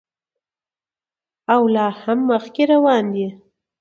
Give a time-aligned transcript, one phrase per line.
[1.53, 3.27] او لا هم مخکې روان دی.